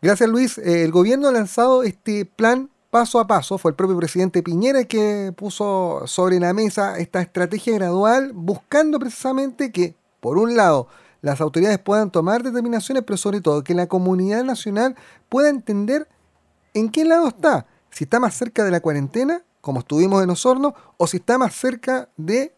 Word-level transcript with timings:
Gracias 0.00 0.28
Luis. 0.28 0.58
Eh, 0.58 0.84
el 0.84 0.92
gobierno 0.92 1.28
ha 1.28 1.32
lanzado 1.32 1.82
este 1.82 2.24
plan 2.24 2.70
paso 2.90 3.18
a 3.18 3.26
paso. 3.26 3.58
Fue 3.58 3.72
el 3.72 3.74
propio 3.74 3.96
presidente 3.96 4.44
Piñera 4.44 4.84
que 4.84 5.32
puso 5.36 6.02
sobre 6.06 6.38
la 6.38 6.52
mesa 6.52 6.98
esta 6.98 7.20
estrategia 7.20 7.74
gradual 7.74 8.32
buscando 8.32 9.00
precisamente 9.00 9.72
que, 9.72 9.96
por 10.20 10.38
un 10.38 10.56
lado, 10.56 10.86
las 11.20 11.40
autoridades 11.40 11.80
puedan 11.80 12.12
tomar 12.12 12.44
determinaciones, 12.44 13.02
pero 13.04 13.16
sobre 13.16 13.40
todo 13.40 13.64
que 13.64 13.74
la 13.74 13.88
comunidad 13.88 14.44
nacional 14.44 14.94
pueda 15.28 15.48
entender 15.48 16.08
en 16.74 16.90
qué 16.90 17.04
lado 17.04 17.26
está. 17.26 17.66
Si 17.90 18.04
está 18.04 18.20
más 18.20 18.36
cerca 18.36 18.64
de 18.64 18.70
la 18.70 18.80
cuarentena, 18.80 19.42
como 19.60 19.80
estuvimos 19.80 20.22
en 20.22 20.30
Osorno, 20.30 20.74
o 20.96 21.08
si 21.08 21.16
está 21.16 21.38
más 21.38 21.54
cerca 21.54 22.08
de 22.16 22.54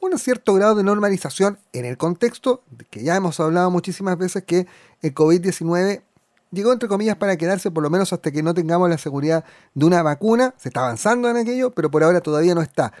un 0.00 0.18
cierto 0.18 0.54
grado 0.54 0.74
de 0.74 0.82
normalización 0.82 1.60
en 1.72 1.84
el 1.84 1.96
contexto 1.96 2.64
que 2.90 3.04
ya 3.04 3.14
hemos 3.14 3.38
hablado 3.38 3.70
muchísimas 3.70 4.18
veces 4.18 4.42
que 4.42 4.66
el 5.00 5.14
COVID-19 5.14 6.02
llegó 6.52 6.72
entre 6.72 6.88
comillas 6.88 7.16
para 7.16 7.36
quedarse 7.36 7.70
por 7.70 7.82
lo 7.82 7.90
menos 7.90 8.12
hasta 8.12 8.30
que 8.30 8.42
no 8.42 8.54
tengamos 8.54 8.88
la 8.88 8.98
seguridad 8.98 9.44
de 9.74 9.86
una 9.86 10.02
vacuna. 10.02 10.54
Se 10.58 10.68
está 10.68 10.80
avanzando 10.80 11.28
en 11.28 11.36
aquello, 11.36 11.72
pero 11.72 11.90
por 11.90 12.04
ahora 12.04 12.20
todavía 12.20 12.54
no 12.54 12.62
está. 12.62 12.92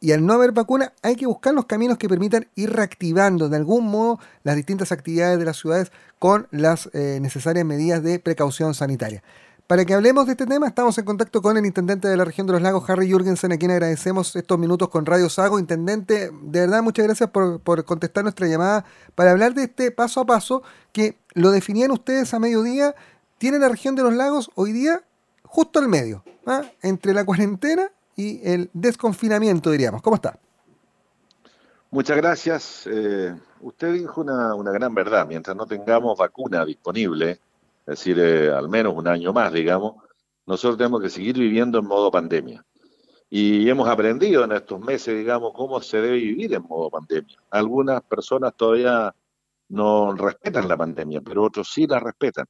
Y 0.00 0.12
al 0.12 0.26
no 0.26 0.34
haber 0.34 0.52
vacuna 0.52 0.92
hay 1.02 1.16
que 1.16 1.26
buscar 1.26 1.54
los 1.54 1.66
caminos 1.66 1.98
que 1.98 2.08
permitan 2.08 2.48
ir 2.54 2.72
reactivando 2.72 3.48
de 3.48 3.56
algún 3.56 3.86
modo 3.86 4.18
las 4.42 4.56
distintas 4.56 4.92
actividades 4.92 5.38
de 5.38 5.44
las 5.44 5.56
ciudades 5.56 5.90
con 6.18 6.48
las 6.50 6.90
eh, 6.92 7.18
necesarias 7.20 7.64
medidas 7.64 8.02
de 8.02 8.18
precaución 8.18 8.74
sanitaria. 8.74 9.22
Para 9.66 9.84
que 9.84 9.94
hablemos 9.94 10.26
de 10.26 10.32
este 10.32 10.46
tema, 10.46 10.68
estamos 10.68 10.96
en 10.96 11.04
contacto 11.04 11.42
con 11.42 11.56
el 11.56 11.66
intendente 11.66 12.06
de 12.06 12.16
la 12.16 12.24
región 12.24 12.46
de 12.46 12.52
los 12.52 12.62
lagos, 12.62 12.88
Harry 12.88 13.08
Jürgensen, 13.08 13.50
a 13.50 13.56
quien 13.56 13.72
agradecemos 13.72 14.36
estos 14.36 14.58
minutos 14.60 14.88
con 14.90 15.04
Radio 15.04 15.28
Sago. 15.28 15.58
Intendente, 15.58 16.30
de 16.30 16.60
verdad, 16.60 16.84
muchas 16.84 17.04
gracias 17.04 17.30
por, 17.30 17.84
contestar 17.84 18.22
nuestra 18.22 18.46
llamada 18.46 18.84
para 19.16 19.32
hablar 19.32 19.54
de 19.54 19.64
este 19.64 19.90
paso 19.90 20.20
a 20.20 20.26
paso 20.26 20.62
que 20.92 21.18
lo 21.34 21.50
definían 21.50 21.90
ustedes 21.90 22.32
a 22.32 22.38
mediodía. 22.38 22.94
Tiene 23.38 23.58
la 23.58 23.68
región 23.68 23.96
de 23.96 24.04
los 24.04 24.14
lagos 24.14 24.50
hoy 24.54 24.70
día 24.70 25.02
justo 25.42 25.80
al 25.80 25.88
medio, 25.88 26.22
¿ah? 26.46 26.62
entre 26.82 27.12
la 27.12 27.24
cuarentena 27.24 27.90
y 28.14 28.48
el 28.48 28.70
desconfinamiento, 28.72 29.72
diríamos. 29.72 30.00
¿Cómo 30.00 30.14
está? 30.14 30.38
Muchas 31.90 32.16
gracias. 32.16 32.88
Eh, 32.88 33.34
usted 33.60 33.94
dijo 33.94 34.20
una, 34.20 34.54
una 34.54 34.70
gran 34.70 34.94
verdad. 34.94 35.26
Mientras 35.26 35.56
no 35.56 35.66
tengamos 35.66 36.16
vacuna 36.16 36.64
disponible, 36.64 37.40
es 37.86 37.98
decir, 38.00 38.18
eh, 38.18 38.50
al 38.50 38.68
menos 38.68 38.94
un 38.96 39.06
año 39.06 39.32
más, 39.32 39.52
digamos, 39.52 40.02
nosotros 40.44 40.76
tenemos 40.76 41.00
que 41.00 41.08
seguir 41.08 41.38
viviendo 41.38 41.78
en 41.78 41.86
modo 41.86 42.10
pandemia. 42.10 42.64
Y 43.30 43.68
hemos 43.68 43.88
aprendido 43.88 44.44
en 44.44 44.52
estos 44.52 44.80
meses, 44.80 45.16
digamos, 45.16 45.52
cómo 45.54 45.80
se 45.80 46.00
debe 46.00 46.16
vivir 46.16 46.52
en 46.54 46.62
modo 46.62 46.90
pandemia. 46.90 47.36
Algunas 47.50 48.02
personas 48.02 48.56
todavía 48.56 49.14
no 49.68 50.14
respetan 50.14 50.68
la 50.68 50.76
pandemia, 50.76 51.20
pero 51.20 51.44
otros 51.44 51.70
sí 51.72 51.86
la 51.86 52.00
respetan. 52.00 52.46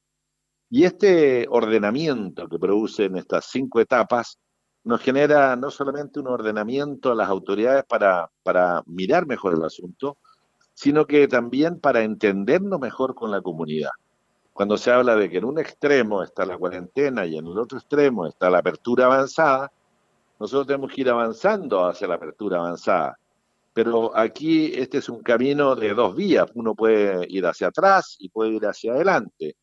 Y 0.69 0.85
este 0.85 1.47
ordenamiento 1.49 2.47
que 2.49 2.59
producen 2.59 3.15
estas 3.17 3.45
cinco 3.45 3.79
etapas 3.79 4.39
nos 4.83 5.01
genera 5.01 5.55
no 5.55 5.69
solamente 5.69 6.19
un 6.19 6.27
ordenamiento 6.27 7.11
a 7.11 7.15
las 7.15 7.29
autoridades 7.29 7.83
para, 7.85 8.31
para 8.43 8.81
mirar 8.87 9.27
mejor 9.27 9.53
el 9.53 9.63
asunto, 9.63 10.17
sino 10.73 11.05
que 11.05 11.27
también 11.27 11.79
para 11.79 12.03
entendernos 12.03 12.79
mejor 12.79 13.15
con 13.15 13.31
la 13.31 13.41
comunidad 13.41 13.91
cuando 14.57 14.75
se 14.75 14.89
habla 14.89 15.15
de 15.15 15.29
que 15.29 15.37
en 15.37 15.45
un 15.45 15.59
extremo 15.59 16.23
está 16.23 16.43
la 16.43 16.57
cuarentena 16.57 17.27
y 17.27 17.37
en 17.37 17.45
el 17.45 17.59
otro 17.59 17.77
extremo 17.77 18.25
está 18.25 18.49
la 18.49 18.57
apertura 18.57 19.05
avanzada, 19.05 19.71
nosotros 20.39 20.65
tenemos 20.65 20.91
que 20.91 21.01
ir 21.01 21.09
avanzando 21.11 21.85
hacia 21.85 22.07
la 22.07 22.15
apertura 22.15 22.57
avanzada. 22.57 23.19
Pero 23.71 24.17
aquí 24.17 24.73
este 24.73 24.97
es 24.97 25.09
un 25.09 25.21
camino 25.21 25.75
de 25.75 25.93
dos 25.93 26.15
vías. 26.15 26.47
Uno 26.55 26.73
puede 26.73 27.27
ir 27.29 27.45
hacia 27.45 27.67
atrás 27.67 28.15
y 28.17 28.29
puede 28.29 28.49
ir 28.53 28.65
hacia 28.65 28.93
adelante. 28.93 29.57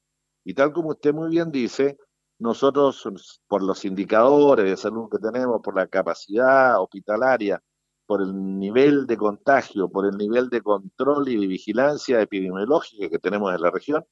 Y 0.45 0.55
tal 0.55 0.73
como 0.73 0.91
usted 0.91 1.13
muy 1.13 1.29
bien 1.29 1.51
dice, 1.51 1.99
nosotros, 2.39 3.43
por 3.49 3.65
los 3.65 3.85
indicadores 3.85 4.65
de 4.65 4.77
salud 4.77 5.09
que 5.11 5.19
tenemos, 5.19 5.61
por 5.61 5.75
la 5.75 5.89
capacidad 5.89 6.81
hospitalaria, 6.81 7.61
por 8.07 8.23
el 8.23 8.61
nivel 8.61 9.09
de 9.09 9.17
contagio, 9.17 9.89
por 9.89 10.07
el 10.07 10.17
nivel 10.17 10.49
de 10.51 10.63
control 10.63 11.29
y 11.31 11.37
de 11.37 11.49
vigilancia 11.49 12.21
epidemiológica 12.21 13.09
que 13.09 13.19
tenemos 13.19 13.53
en 13.53 13.61
la 13.61 13.73
región, 13.73 14.07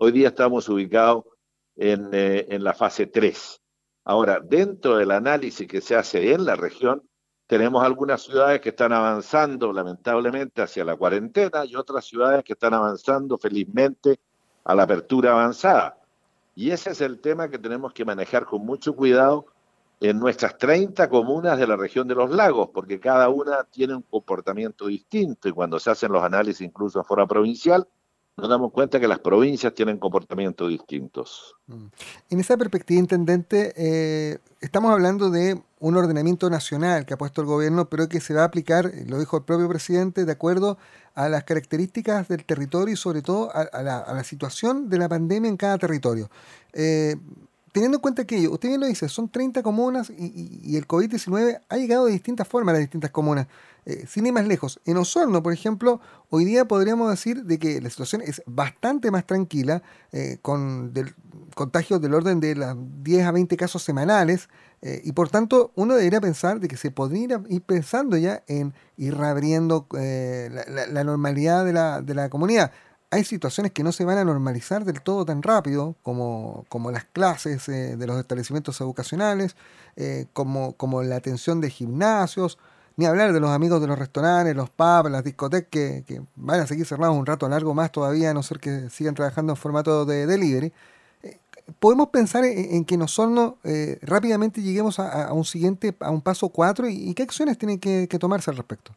Hoy 0.00 0.12
día 0.12 0.28
estamos 0.28 0.68
ubicados 0.68 1.24
eh, 1.74 2.46
en, 2.48 2.62
la 2.62 2.72
fase 2.72 3.06
3. 3.06 3.60
Ahora, 4.04 4.38
dentro 4.38 4.96
del 4.96 5.10
análisis 5.10 5.66
que 5.66 5.80
se 5.80 5.96
hace 5.96 6.32
en 6.32 6.44
la 6.44 6.54
región, 6.54 7.02
tenemos 7.48 7.82
algunas 7.82 8.22
ciudades 8.22 8.60
que 8.60 8.68
están 8.68 8.92
avanzando 8.92 9.72
lamentablemente 9.72 10.62
hacia 10.62 10.84
la 10.84 10.94
cuarentena 10.94 11.64
y 11.64 11.74
otras 11.74 12.04
ciudades 12.04 12.44
que 12.44 12.52
están 12.52 12.74
avanzando 12.74 13.38
felizmente 13.38 14.20
a 14.62 14.76
la 14.76 14.84
apertura 14.84 15.32
avanzada. 15.32 15.98
Y 16.54 16.70
ese 16.70 16.90
es 16.90 17.00
el 17.00 17.20
tema 17.20 17.50
que 17.50 17.58
tenemos 17.58 17.92
que 17.92 18.04
manejar 18.04 18.44
con 18.44 18.64
mucho 18.64 18.94
cuidado 18.94 19.46
en 19.98 20.20
nuestras 20.20 20.56
30 20.58 21.08
comunas 21.08 21.58
de 21.58 21.66
la 21.66 21.76
región 21.76 22.06
de 22.06 22.14
los 22.14 22.30
lagos, 22.30 22.70
porque 22.72 23.00
cada 23.00 23.30
una 23.30 23.64
tiene 23.64 23.96
un 23.96 24.02
comportamiento 24.02 24.86
distinto 24.86 25.48
y 25.48 25.52
cuando 25.52 25.80
se 25.80 25.90
hacen 25.90 26.12
los 26.12 26.22
análisis 26.22 26.60
incluso 26.60 27.00
a 27.00 27.04
fuera 27.04 27.26
provincial, 27.26 27.84
nos 28.38 28.48
damos 28.48 28.72
cuenta 28.72 29.00
que 29.00 29.08
las 29.08 29.18
provincias 29.18 29.74
tienen 29.74 29.98
comportamientos 29.98 30.68
distintos. 30.68 31.56
Mm. 31.66 31.86
En 32.30 32.40
esa 32.40 32.56
perspectiva, 32.56 33.00
intendente, 33.00 33.72
eh, 33.76 34.38
estamos 34.60 34.92
hablando 34.92 35.28
de 35.28 35.60
un 35.80 35.96
ordenamiento 35.96 36.48
nacional 36.48 37.04
que 37.04 37.14
ha 37.14 37.18
puesto 37.18 37.40
el 37.40 37.48
gobierno, 37.48 37.88
pero 37.88 38.08
que 38.08 38.20
se 38.20 38.34
va 38.34 38.42
a 38.42 38.44
aplicar, 38.44 38.92
lo 39.06 39.18
dijo 39.18 39.38
el 39.38 39.42
propio 39.42 39.68
presidente, 39.68 40.24
de 40.24 40.32
acuerdo 40.32 40.78
a 41.14 41.28
las 41.28 41.42
características 41.42 42.28
del 42.28 42.44
territorio 42.44 42.94
y 42.94 42.96
sobre 42.96 43.22
todo 43.22 43.50
a, 43.52 43.82
la, 43.82 44.24
situación 44.24 44.88
de 44.88 44.98
la 44.98 45.08
pandemia 45.08 45.48
en 45.48 45.56
cada 45.56 45.76
territorio. 45.76 46.30
Eh, 46.72 47.16
teniendo 47.72 47.96
en 47.96 48.00
cuenta 48.00 48.24
que 48.24 48.48
usted 48.48 48.68
bien 48.68 48.80
lo 48.80 48.86
dice, 48.86 49.08
son 49.08 49.28
30 49.28 49.62
comunas 49.62 50.10
y, 50.10 50.76
el 50.76 50.86
COVID-19 50.86 51.60
ha 51.68 51.76
llegado 51.76 52.06
de 52.06 52.12
distintas 52.12 52.46
formas 52.46 52.72
a 52.72 52.74
las 52.74 52.80
distintas 52.80 53.10
comunas. 53.10 53.46
Eh, 53.86 54.04
sin 54.06 54.26
ir 54.26 54.32
más 54.32 54.46
lejos, 54.46 54.80
en 54.84 54.98
Osorno, 54.98 55.42
por 55.42 55.52
ejemplo, 55.52 56.00
hoy 56.28 56.44
día 56.44 56.66
podríamos 56.66 57.08
decir 57.10 57.44
de 57.44 57.58
que 57.58 57.80
la 57.80 57.88
situación 57.88 58.20
es 58.22 58.42
bastante 58.46 59.10
más 59.10 59.26
tranquila, 59.26 59.82
eh, 60.12 60.38
con 60.42 60.92
contagios 61.54 62.00
del 62.00 62.14
orden 62.14 62.38
de 62.38 62.54
las 62.54 62.76
10 63.02 63.26
a 63.26 63.32
20 63.32 63.56
casos 63.56 63.82
semanales, 63.82 64.48
eh, 64.82 65.00
y 65.04 65.12
por 65.12 65.30
tanto 65.30 65.72
uno 65.74 65.94
debería 65.94 66.20
pensar 66.20 66.60
de 66.60 66.68
que 66.68 66.76
se 66.76 66.90
podría 66.90 67.40
ir 67.48 67.62
pensando 67.62 68.16
ya 68.16 68.44
en 68.46 68.74
ir 68.96 69.16
reabriendo 69.16 69.86
la, 69.90 71.02
normalidad 71.02 71.64
de 71.64 71.72
la, 71.72 72.00
de 72.02 72.14
la 72.14 72.28
comunidad 72.28 72.70
hay 73.10 73.24
situaciones 73.24 73.72
que 73.72 73.82
no 73.82 73.92
se 73.92 74.04
van 74.04 74.18
a 74.18 74.24
normalizar 74.24 74.84
del 74.84 75.00
todo 75.02 75.24
tan 75.24 75.42
rápido, 75.42 75.96
como, 76.02 76.64
como 76.68 76.90
las 76.90 77.04
clases 77.04 77.66
de 77.66 78.06
los 78.06 78.18
establecimientos 78.18 78.80
educacionales, 78.80 79.56
como, 80.32 80.74
como 80.74 81.02
la 81.02 81.16
atención 81.16 81.60
de 81.60 81.70
gimnasios, 81.70 82.58
ni 82.98 83.06
hablar 83.06 83.32
de 83.32 83.38
los 83.38 83.50
amigos 83.50 83.80
de 83.80 83.86
los 83.86 83.96
restaurantes, 83.96 84.56
los 84.56 84.70
pubs, 84.70 85.08
las 85.08 85.22
discotecas 85.22 85.70
que, 85.70 86.22
van 86.34 86.60
a 86.60 86.66
seguir 86.66 86.84
cerrados 86.84 87.16
un 87.16 87.26
rato 87.26 87.48
largo 87.48 87.72
más 87.72 87.92
todavía, 87.92 88.30
a 88.30 88.34
no 88.34 88.42
ser 88.42 88.58
que 88.58 88.90
sigan 88.90 89.14
trabajando 89.14 89.52
en 89.52 89.56
formato 89.56 90.04
de 90.04 90.26
delivery. 90.26 90.72
Eh, 91.22 91.38
podemos 91.78 92.08
pensar 92.08 92.44
en, 92.44 92.84
que 92.84 92.96
nosotros 92.96 93.54
eh, 93.62 94.00
rápidamente 94.02 94.62
lleguemos 94.62 94.98
a, 94.98 95.32
un 95.32 95.44
siguiente, 95.44 95.94
a 96.00 96.10
un 96.10 96.20
paso 96.20 96.48
cuatro 96.48 96.88
y, 96.88 97.14
qué 97.14 97.22
acciones 97.22 97.56
tienen 97.56 97.78
que 97.78 98.18
tomarse 98.18 98.50
al 98.50 98.56
respecto. 98.56 98.92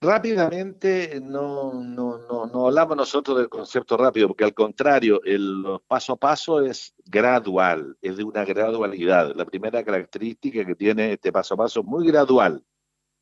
Rápidamente, 0.00 1.20
no, 1.20 1.72
no, 1.72 2.18
no, 2.18 2.46
no, 2.46 2.66
hablamos 2.66 2.96
nosotros 2.96 3.36
del 3.36 3.48
concepto 3.48 3.96
rápido, 3.96 4.28
porque 4.28 4.44
al 4.44 4.54
contrario, 4.54 5.20
el 5.24 5.64
paso 5.88 6.12
a 6.12 6.16
paso 6.16 6.60
es 6.60 6.94
gradual, 7.04 7.96
es 8.00 8.16
de 8.16 8.22
una 8.22 8.44
gradualidad. 8.44 9.34
La 9.34 9.44
primera 9.44 9.82
característica 9.82 10.64
que 10.64 10.76
tiene 10.76 11.14
este 11.14 11.32
paso 11.32 11.54
a 11.54 11.56
paso 11.56 11.80
es 11.80 11.86
muy 11.86 12.06
gradual. 12.06 12.64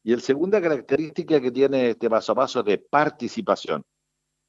Y 0.03 0.15
la 0.15 0.21
segunda 0.21 0.61
característica 0.61 1.41
que 1.41 1.51
tiene 1.51 1.91
este 1.91 2.11
paso 2.11 2.33
a 2.33 2.35
paso 2.35 2.61
es 2.61 2.67
de 2.67 2.79
participación. 2.79 3.83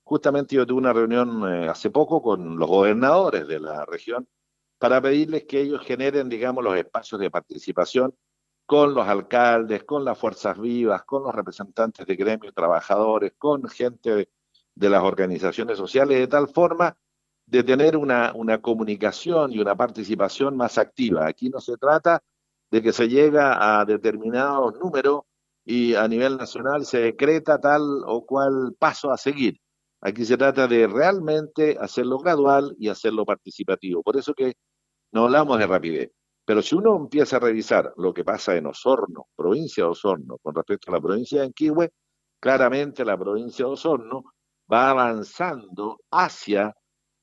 Justamente 0.03 0.55
yo 0.57 0.65
tuve 0.67 0.79
una 0.79 0.91
reunión 0.93 1.43
eh, 1.49 1.69
hace 1.69 1.89
poco 1.91 2.21
con 2.21 2.59
los 2.59 2.67
gobernadores 2.67 3.47
de 3.47 3.61
la 3.61 3.85
región 3.85 4.27
para 4.79 5.01
pedirles 5.01 5.45
que 5.45 5.61
ellos 5.61 5.81
generen, 5.85 6.27
digamos, 6.27 6.61
los 6.61 6.75
espacios 6.75 7.21
de 7.21 7.31
participación 7.31 8.13
con 8.67 8.93
los 8.93 9.07
alcaldes, 9.07 9.85
con 9.85 10.03
las 10.03 10.17
fuerzas 10.19 10.59
vivas, 10.59 11.03
con 11.05 11.23
los 11.23 11.33
representantes 11.33 12.05
de 12.05 12.15
gremios 12.17 12.53
trabajadores, 12.53 13.33
con 13.37 13.67
gente 13.69 14.29
de, 14.75 14.89
las 14.89 15.03
organizaciones 15.03 15.77
sociales, 15.77 16.19
de 16.19 16.27
tal 16.27 16.49
forma 16.49 16.97
de 17.45 17.63
tener 17.63 17.95
una, 17.95 18.33
una, 18.35 18.61
comunicación 18.61 19.53
y 19.53 19.59
una 19.59 19.75
participación 19.75 20.57
más 20.57 20.77
activa. 20.77 21.25
Aquí 21.25 21.49
no 21.49 21.61
se 21.61 21.77
trata 21.77 22.21
de 22.69 22.81
que 22.81 22.91
se 22.91 23.07
llega 23.07 23.79
a 23.79 23.85
determinados 23.85 24.77
números 24.79 25.21
y 25.63 25.95
a 25.95 26.05
nivel 26.09 26.35
nacional 26.37 26.85
se 26.85 26.99
decreta 26.99 27.59
tal 27.61 27.81
o 28.05 28.25
cual 28.25 28.75
paso 28.77 29.11
a 29.11 29.17
seguir. 29.17 29.61
Aquí 30.01 30.25
se 30.25 30.37
trata 30.37 30.67
de 30.67 30.87
realmente 30.87 31.77
hacerlo 31.79 32.19
gradual 32.19 32.75
y 32.77 32.89
hacerlo 32.89 33.25
participativo. 33.25 34.03
Por 34.03 34.17
eso 34.17 34.33
que 34.33 34.55
no 35.13 35.23
hablamos 35.23 35.57
de 35.57 35.67
rapidez. 35.67 36.11
Pero 36.47 36.61
si 36.61 36.75
uno 36.75 36.95
empieza 36.95 37.35
a 37.35 37.39
revisar 37.41 37.93
lo 37.97 38.13
que 38.13 38.23
pasa 38.23 38.55
en 38.55 38.67
Osorno, 38.67 39.27
provincia 39.35 39.83
de 39.83 39.89
Osorno, 39.89 40.37
con 40.37 40.55
respecto 40.55 40.89
a 40.89 40.95
la 40.95 41.01
provincia 41.01 41.41
de 41.41 41.47
Anquihue, 41.47 41.91
claramente 42.39 43.03
la 43.03 43.17
provincia 43.17 43.65
de 43.65 43.71
Osorno 43.71 44.23
va 44.71 44.91
avanzando 44.91 45.99
hacia 46.09 46.73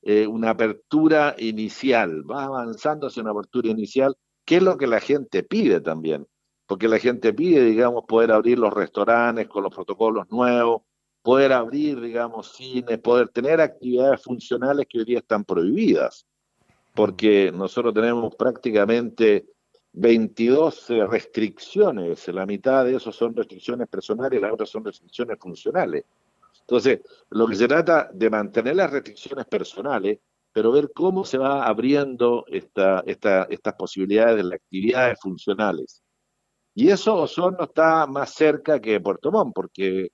eh, 0.03 0.27
una 0.27 0.51
apertura 0.51 1.33
inicial, 1.39 2.21
va 2.29 2.43
avanzando 2.43 3.07
hacia 3.07 3.23
una 3.23 3.31
apertura 3.31 3.69
inicial, 3.69 4.15
que 4.45 4.57
es 4.57 4.61
lo 4.61 4.77
que 4.77 4.85
la 4.85 4.99
gente 4.99 5.41
pide 5.41 5.81
también, 5.81 6.27
porque 6.67 6.87
la 6.87 6.99
gente 6.99 7.33
pide, 7.33 7.65
digamos, 7.65 8.03
poder 8.07 8.31
abrir 8.31 8.59
los 8.59 8.71
restaurantes 8.71 9.47
con 9.47 9.63
los 9.63 9.73
protocolos 9.73 10.29
nuevos, 10.29 10.83
poder 11.23 11.51
abrir, 11.51 11.99
digamos, 11.99 12.53
cines, 12.53 12.99
poder 12.99 13.29
tener 13.29 13.59
actividades 13.59 14.21
funcionales 14.21 14.85
que 14.87 14.99
hoy 14.99 15.05
día 15.05 15.17
están 15.17 15.43
prohibidas, 15.43 16.27
porque 16.95 17.51
nosotros 17.51 17.93
tenemos 17.93 18.35
prácticamente 18.35 19.45
22 19.93 20.89
restricciones, 21.09 22.27
la 22.29 22.45
mitad 22.45 22.85
de 22.85 22.95
eso 22.95 23.11
son 23.11 23.35
restricciones 23.35 23.87
personales 23.87 24.41
las 24.41 24.53
otras 24.53 24.69
son 24.69 24.83
restricciones 24.83 25.37
funcionales. 25.39 26.05
Entonces, 26.61 27.01
lo 27.29 27.47
que 27.47 27.55
se 27.55 27.67
trata 27.67 28.09
de 28.11 28.29
mantener 28.29 28.75
las 28.75 28.91
restricciones 28.91 29.45
personales, 29.45 30.19
pero 30.51 30.71
ver 30.71 30.91
cómo 30.93 31.23
se 31.23 31.37
va 31.37 31.65
abriendo 31.65 32.45
esta, 32.47 33.03
estas 33.05 33.73
posibilidades 33.77 34.37
de 34.37 34.43
las 34.43 34.53
actividades 34.53 35.19
funcionales. 35.19 36.01
Y 36.73 36.89
eso 36.89 37.15
Osorno 37.15 37.65
está 37.65 38.07
más 38.07 38.33
cerca 38.33 38.79
que 38.79 38.99
Puerto 38.99 39.31
Montt, 39.31 39.53
porque 39.53 40.11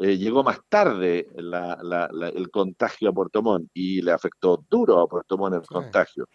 eh, 0.00 0.16
llegó 0.16 0.44
más 0.44 0.60
tarde 0.68 1.28
el 1.36 2.50
contagio 2.50 3.10
a 3.10 3.12
Puerto 3.12 3.42
Montt 3.42 3.70
y 3.74 4.00
le 4.00 4.12
afectó 4.12 4.64
duro 4.68 5.00
a 5.00 5.08
Puerto 5.08 5.36
Montt 5.36 5.56
el 5.56 5.66
contagio. 5.66 6.26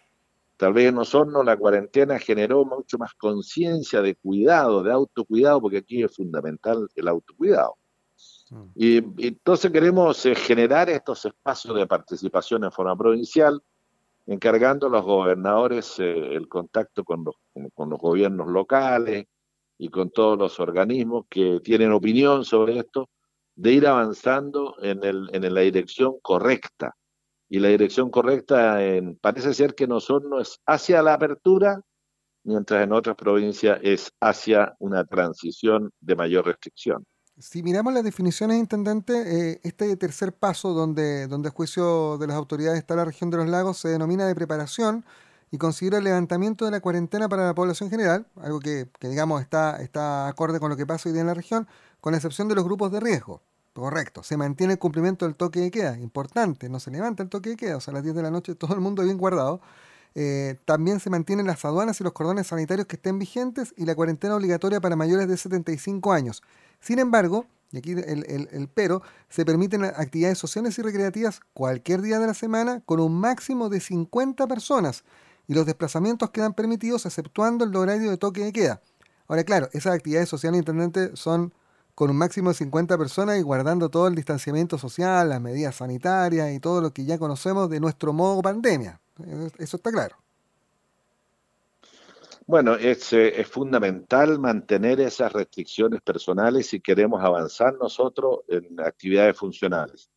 Tal 0.56 0.72
vez 0.72 0.88
en 0.88 0.98
Osorno 0.98 1.42
la 1.42 1.56
cuarentena 1.56 2.18
generó 2.18 2.64
mucho 2.64 2.98
más 2.98 3.14
conciencia 3.14 4.02
de 4.02 4.14
cuidado, 4.14 4.82
de 4.82 4.92
autocuidado, 4.92 5.60
porque 5.60 5.78
aquí 5.78 6.02
es 6.02 6.14
fundamental 6.14 6.88
el 6.94 7.08
autocuidado. 7.08 7.76
Mm. 8.50 8.64
Y, 8.74 9.26
entonces 9.26 9.70
queremos 9.70 10.24
eh, 10.26 10.34
generar 10.34 10.90
estos 10.90 11.24
espacios 11.24 11.74
de 11.74 11.86
participación 11.86 12.64
en 12.64 12.72
forma 12.72 12.96
provincial, 12.96 13.62
encargando 14.26 14.86
a 14.86 14.90
los 14.90 15.04
gobernadores 15.04 15.98
eh, 15.98 16.34
el 16.34 16.48
contacto 16.48 17.02
con 17.02 17.24
los, 17.24 17.34
con 17.74 17.90
los 17.90 17.98
gobiernos 17.98 18.48
locales 18.48 19.26
y 19.76 19.88
con 19.88 20.10
todos 20.10 20.38
los 20.38 20.60
organismos 20.60 21.26
que 21.28 21.60
tienen 21.64 21.92
opinión 21.92 22.44
sobre 22.44 22.78
esto, 22.78 23.08
de 23.56 23.72
ir 23.72 23.86
avanzando 23.86 24.76
en, 24.82 25.04
el, 25.04 25.30
en 25.32 25.54
la 25.54 25.60
dirección 25.60 26.14
correcta 26.22 26.94
y 27.48 27.60
la 27.60 27.68
dirección 27.68 28.10
correcta 28.10 28.84
en, 28.84 29.16
parece 29.16 29.54
ser 29.54 29.74
que 29.74 29.84
en 29.84 29.92
Osorno 29.92 30.40
es 30.40 30.58
hacia 30.66 31.02
la 31.02 31.14
apertura, 31.14 31.80
mientras 32.42 32.82
en 32.82 32.92
otras 32.92 33.16
provincias 33.16 33.78
es 33.82 34.10
hacia 34.20 34.74
una 34.78 35.04
transición 35.04 35.90
de 36.00 36.16
mayor 36.16 36.46
restricción. 36.46 37.04
Si 37.38 37.62
miramos 37.62 37.92
las 37.92 38.04
definiciones, 38.04 38.58
intendente, 38.58 39.12
eh, 39.52 39.60
este 39.64 39.96
tercer 39.96 40.32
paso 40.32 40.72
donde, 40.72 41.26
donde 41.26 41.48
el 41.48 41.54
juicio 41.54 42.16
de 42.18 42.28
las 42.28 42.36
autoridades 42.36 42.78
está 42.78 42.94
la 42.94 43.04
región 43.04 43.30
de 43.30 43.38
los 43.38 43.48
lagos 43.48 43.78
se 43.78 43.88
denomina 43.88 44.26
de 44.26 44.34
preparación 44.34 45.04
y 45.54 45.56
considera 45.56 45.98
el 45.98 46.04
levantamiento 46.04 46.64
de 46.64 46.72
la 46.72 46.80
cuarentena 46.80 47.28
para 47.28 47.46
la 47.46 47.54
población 47.54 47.88
general, 47.88 48.26
algo 48.42 48.58
que, 48.58 48.88
digamos 49.00 49.40
está, 49.40 49.80
está 49.80 50.26
acorde 50.26 50.58
con 50.58 50.68
lo 50.68 50.76
que 50.76 50.84
pasa 50.84 51.08
hoy 51.08 51.12
día 51.12 51.20
en 51.20 51.28
la 51.28 51.34
región, 51.34 51.68
con 52.00 52.12
excepción 52.12 52.48
de 52.48 52.56
los 52.56 52.64
grupos 52.64 52.90
de 52.90 52.98
riesgo. 52.98 53.40
Correcto, 53.72 54.24
se 54.24 54.36
mantiene 54.36 54.72
el 54.72 54.80
cumplimiento 54.80 55.26
del 55.26 55.36
toque 55.36 55.60
de 55.60 55.70
queda, 55.70 55.96
importante, 55.96 56.68
no 56.68 56.80
se 56.80 56.90
levanta 56.90 57.22
el 57.22 57.28
toque 57.28 57.50
de 57.50 57.56
queda, 57.56 57.76
o 57.76 57.80
sea, 57.80 57.92
a 57.92 57.94
las 57.94 58.02
10 58.02 58.16
de 58.16 58.22
la 58.22 58.32
noche 58.32 58.56
todo 58.56 58.74
el 58.74 58.80
mundo 58.80 59.04
bien 59.04 59.16
guardado. 59.16 59.60
Eh, 60.16 60.58
también 60.64 60.98
se 60.98 61.08
mantienen 61.08 61.46
las 61.46 61.64
aduanas 61.64 62.00
y 62.00 62.04
los 62.04 62.12
cordones 62.12 62.48
sanitarios 62.48 62.88
que 62.88 62.96
estén 62.96 63.20
vigentes 63.20 63.74
y 63.76 63.84
la 63.84 63.94
cuarentena 63.94 64.34
obligatoria 64.34 64.80
para 64.80 64.96
mayores 64.96 65.28
de 65.28 65.36
75 65.36 66.12
años. 66.12 66.42
Sin 66.80 66.98
embargo, 66.98 67.46
y 67.70 67.78
aquí 67.78 67.92
el, 67.92 68.26
el, 68.28 68.68
pero, 68.74 69.02
se 69.28 69.44
permiten 69.44 69.84
actividades 69.84 70.38
sociales 70.38 70.76
y 70.80 70.82
recreativas 70.82 71.40
cualquier 71.52 72.02
día 72.02 72.18
de 72.18 72.26
la 72.26 72.34
semana 72.34 72.82
con 72.86 72.98
un 72.98 73.20
máximo 73.20 73.68
de 73.68 73.78
50 73.78 74.48
personas 74.48 75.04
y 75.46 75.54
los 75.54 75.66
desplazamientos 75.66 76.30
quedan 76.30 76.54
permitidos 76.54 77.06
exceptuando 77.06 77.64
el 77.64 77.74
horario 77.76 78.10
de 78.10 78.16
toque 78.16 78.44
de 78.44 78.52
queda. 78.52 78.80
Ahora, 79.26 79.44
claro, 79.44 79.68
esas 79.72 79.94
actividades 79.94 80.28
sociales, 80.28 80.58
intendente, 80.58 81.16
son 81.16 81.52
con 81.94 82.10
un 82.10 82.16
máximo 82.16 82.50
de 82.50 82.56
50 82.56 82.98
personas 82.98 83.38
y 83.38 83.42
guardando 83.42 83.88
todo 83.88 84.08
el 84.08 84.14
distanciamiento 84.14 84.78
social, 84.78 85.28
las 85.28 85.40
medidas 85.40 85.76
sanitarias 85.76 86.52
y 86.52 86.60
todo 86.60 86.80
lo 86.80 86.90
que 86.92 87.04
ya 87.04 87.18
conocemos 87.18 87.70
de 87.70 87.80
nuestro 87.80 88.12
modo 88.12 88.42
pandemia. 88.42 89.00
Eso 89.58 89.76
está 89.76 89.92
claro. 89.92 90.16
Bueno, 92.46 92.74
es, 92.74 93.12
eh, 93.14 93.40
es, 93.40 93.48
fundamental 93.48 94.38
mantener 94.38 95.00
esas 95.00 95.32
restricciones 95.32 96.02
personales 96.02 96.66
si 96.66 96.80
queremos 96.80 97.24
avanzar 97.24 97.74
nosotros 97.80 98.40
en 98.48 98.78
actividades 98.80 99.36
funcionales. 99.36 100.10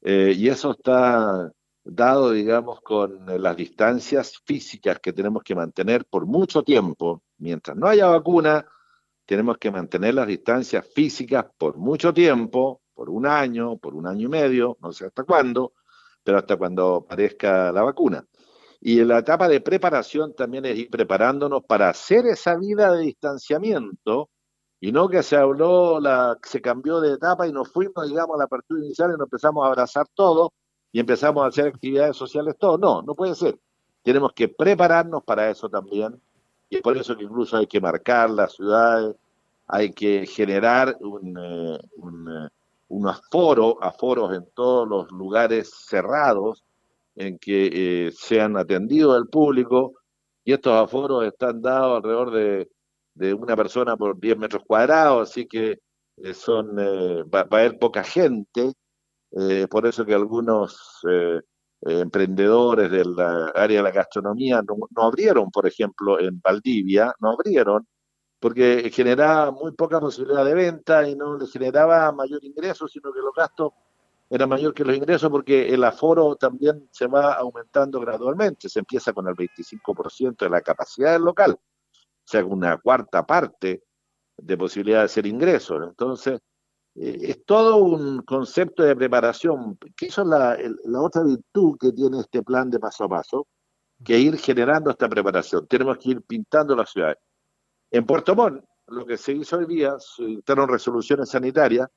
Eh, 0.00 0.34
y 0.36 0.48
eso 0.48 0.72
está 0.72 1.52
dado, 1.84 2.30
digamos, 2.30 2.80
con 2.80 3.26
las 3.42 3.56
distancias 3.56 4.40
físicas 4.44 4.98
que 5.00 5.12
tenemos 5.12 5.42
que 5.42 5.54
mantener 5.54 6.04
por 6.06 6.26
mucho 6.26 6.62
tiempo. 6.62 7.22
Mientras 7.38 7.76
no 7.76 7.88
haya 7.88 8.06
vacuna, 8.06 8.66
tenemos 9.26 9.58
que 9.58 9.70
mantener 9.70 10.14
las 10.14 10.26
distancias 10.26 10.86
físicas 10.94 11.46
por 11.58 11.76
mucho 11.76 12.12
tiempo, 12.12 12.82
por 12.94 13.10
un 13.10 13.26
año, 13.26 13.76
por 13.78 13.94
un 13.94 14.06
año 14.06 14.26
y 14.26 14.30
medio, 14.30 14.76
no 14.80 14.92
sé 14.92 15.06
hasta 15.06 15.24
cuándo, 15.24 15.72
pero 16.22 16.38
hasta 16.38 16.56
cuando 16.56 16.96
aparezca 16.96 17.72
la 17.72 17.82
vacuna. 17.82 18.24
Y 18.80 19.00
en 19.00 19.08
la 19.08 19.18
etapa 19.18 19.48
de 19.48 19.60
preparación 19.60 20.34
también 20.34 20.64
es 20.66 20.76
ir 20.76 20.90
preparándonos 20.90 21.62
para 21.64 21.88
hacer 21.88 22.26
esa 22.26 22.56
vida 22.56 22.92
de 22.92 23.02
distanciamiento 23.02 24.30
y 24.80 24.90
no 24.90 25.08
que 25.08 25.22
se 25.22 25.36
habló, 25.36 26.00
la, 26.00 26.36
se 26.42 26.60
cambió 26.60 27.00
de 27.00 27.14
etapa 27.14 27.46
y 27.46 27.52
nos 27.52 27.70
fuimos, 27.70 28.08
digamos, 28.08 28.34
a 28.34 28.38
la 28.38 28.44
apertura 28.44 28.80
inicial 28.84 29.10
y 29.10 29.12
nos 29.12 29.26
empezamos 29.26 29.64
a 29.64 29.68
abrazar 29.68 30.06
todos 30.14 30.50
y 30.92 31.00
empezamos 31.00 31.42
a 31.42 31.48
hacer 31.48 31.66
actividades 31.68 32.16
sociales 32.16 32.54
todos. 32.58 32.78
No, 32.78 33.02
no 33.02 33.14
puede 33.14 33.34
ser. 33.34 33.58
Tenemos 34.02 34.32
que 34.32 34.48
prepararnos 34.48 35.24
para 35.24 35.50
eso 35.50 35.68
también 35.68 36.20
y 36.72 36.80
por 36.80 36.96
eso 36.96 37.16
que 37.16 37.24
incluso 37.24 37.58
hay 37.58 37.66
que 37.66 37.82
marcar 37.82 38.30
las 38.30 38.54
ciudades, 38.54 39.14
hay 39.66 39.92
que 39.92 40.26
generar 40.26 40.96
un, 41.00 41.36
eh, 41.38 41.78
eh, 42.88 43.08
aforo, 43.08 43.76
aforos 43.82 44.34
en 44.34 44.46
todos 44.54 44.88
los 44.88 45.10
lugares 45.12 45.70
cerrados 45.86 46.64
en 47.14 47.38
que 47.38 48.06
eh, 48.06 48.12
sean 48.12 48.56
atendidos 48.56 49.14
al 49.14 49.28
público, 49.28 49.92
y 50.44 50.54
estos 50.54 50.72
aforos 50.72 51.26
están 51.26 51.60
dados 51.60 51.98
alrededor 51.98 52.30
de, 52.30 52.70
de 53.14 53.34
una 53.34 53.54
persona 53.54 53.94
por 53.94 54.18
10 54.18 54.38
metros 54.38 54.62
cuadrados, 54.66 55.28
así 55.30 55.46
que 55.46 55.78
son 56.32 56.74
va, 56.76 57.40
a 57.40 57.46
haber 57.50 57.78
poca 57.78 58.02
gente, 58.02 58.72
por 59.70 59.86
eso 59.86 60.04
que 60.04 60.14
algunos 60.14 61.00
eh, 61.08 61.40
emprendedores 61.80 62.90
del 62.90 63.18
área 63.18 63.78
de 63.78 63.82
la 63.82 63.90
gastronomía 63.90 64.62
no, 64.62 64.76
abrieron, 65.02 65.50
por 65.50 65.66
ejemplo, 65.66 66.20
en 66.20 66.40
Valdivia, 66.40 67.14
no 67.20 67.30
abrieron 67.30 67.86
porque 68.38 68.90
generaba 68.92 69.52
muy 69.52 69.72
poca 69.72 70.00
posibilidad 70.00 70.44
de 70.44 70.54
venta 70.54 71.08
y 71.08 71.14
no 71.14 71.38
le 71.38 71.46
generaba 71.46 72.10
mayor 72.10 72.44
ingreso, 72.44 72.88
sino 72.88 73.12
que 73.12 73.20
los 73.20 73.32
gastos 73.34 73.72
eran 74.28 74.48
mayor 74.48 74.74
que 74.74 74.84
los 74.84 74.96
ingresos 74.96 75.30
porque 75.30 75.72
el 75.72 75.84
aforo 75.84 76.34
también 76.36 76.88
se 76.90 77.06
va 77.06 77.34
aumentando 77.34 78.00
gradualmente, 78.00 78.68
se 78.68 78.80
empieza 78.80 79.12
con 79.12 79.28
el 79.28 79.34
25% 79.34 80.44
de 80.44 80.50
la 80.50 80.60
capacidad 80.60 81.12
del 81.12 81.22
local, 81.22 81.52
o 81.52 81.58
sea, 82.24 82.44
una 82.44 82.78
cuarta 82.78 83.24
parte 83.24 83.84
de 84.36 84.56
posibilidad 84.56 85.00
de 85.00 85.04
hacer 85.04 85.26
ingresos. 85.26 85.80
Entonces, 85.86 86.40
eh, 86.94 87.18
es 87.22 87.44
todo 87.44 87.76
un 87.76 88.22
concepto 88.22 88.82
de 88.82 88.94
preparación, 88.94 89.78
que 89.96 90.06
eso 90.06 90.22
es 90.22 90.28
la, 90.28 90.58
la, 90.84 91.00
otra 91.00 91.22
virtud 91.22 91.76
que 91.80 91.92
tiene 91.92 92.20
este 92.20 92.42
plan 92.42 92.70
de 92.70 92.78
paso 92.78 93.04
a 93.04 93.08
paso, 93.08 93.46
que 94.04 94.18
ir 94.18 94.36
generando 94.36 94.90
esta 94.90 95.08
preparación. 95.08 95.66
Tenemos 95.66 95.96
que 95.98 96.10
ir 96.10 96.22
pintando 96.22 96.76
la 96.76 96.84
ciudad. 96.84 97.16
En 97.90 98.04
Puerto 98.04 98.34
Montt, 98.34 98.64
lo 98.88 99.06
que 99.06 99.16
se 99.16 99.32
hizo 99.32 99.58
hoy 99.58 99.66
día, 99.66 99.94
se 99.98 100.24
dictaron 100.24 100.68
resoluciones 100.68 101.30
sanitarias 101.30 101.88